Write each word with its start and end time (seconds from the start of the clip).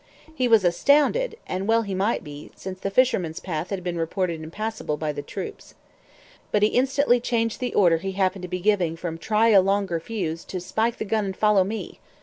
He 0.33 0.47
was 0.47 0.65
astounded; 0.65 1.37
and 1.45 1.67
well 1.67 1.83
he 1.83 1.93
might 1.93 2.23
be, 2.23 2.49
since 2.55 2.79
the 2.79 2.89
fisherman's 2.89 3.39
path 3.39 3.69
had 3.69 3.83
been 3.83 3.99
reported 3.99 4.41
impassable 4.41 4.97
by 4.97 5.13
troops. 5.13 5.75
But 6.51 6.63
he 6.63 6.69
instantly 6.69 7.19
changed 7.19 7.59
the 7.59 7.75
order 7.75 7.97
he 7.97 8.13
happened 8.13 8.41
to 8.41 8.47
be 8.47 8.61
giving 8.61 8.95
from 8.95 9.19
'Try 9.19 9.49
a 9.49 9.61
longer 9.61 9.99
fuse!' 9.99 10.43
to 10.45 10.59
'Spike 10.59 10.97
the 10.97 11.05
gun 11.05 11.25
and 11.25 11.37
follow 11.37 11.63
me!' 11.63 11.99